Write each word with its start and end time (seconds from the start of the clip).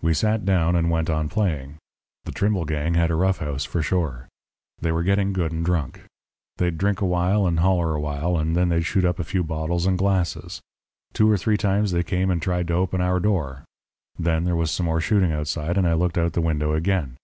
"We 0.00 0.12
sat 0.12 0.44
down 0.44 0.74
and 0.74 0.90
went 0.90 1.08
on 1.08 1.28
playing. 1.28 1.76
The 2.24 2.32
Trimble 2.32 2.64
gang 2.64 2.94
had 2.94 3.12
a 3.12 3.14
roughhouse 3.14 3.64
for 3.64 3.80
sure. 3.80 4.26
They 4.80 4.90
were 4.90 5.04
getting 5.04 5.32
good 5.32 5.52
and 5.52 5.64
drunk. 5.64 6.02
They'd 6.56 6.76
drink 6.76 7.00
a 7.00 7.06
while 7.06 7.46
and 7.46 7.60
holler 7.60 7.94
a 7.94 8.00
while, 8.00 8.36
and 8.36 8.56
then 8.56 8.70
they'd 8.70 8.80
shoot 8.84 9.04
up 9.04 9.20
a 9.20 9.24
few 9.24 9.44
bottles 9.44 9.86
and 9.86 9.96
glasses. 9.96 10.60
Two 11.12 11.30
or 11.30 11.36
three 11.38 11.56
times 11.56 11.92
they 11.92 12.02
came 12.02 12.28
and 12.28 12.42
tried 12.42 12.66
to 12.66 12.74
open 12.74 13.00
our 13.00 13.20
door. 13.20 13.62
Then 14.18 14.42
there 14.46 14.56
was 14.56 14.72
some 14.72 14.86
more 14.86 15.00
shooting 15.00 15.30
outside, 15.30 15.78
and 15.78 15.86
I 15.86 15.94
looked 15.94 16.18
out 16.18 16.32
the 16.32 16.40
window 16.40 16.72
again. 16.72 17.14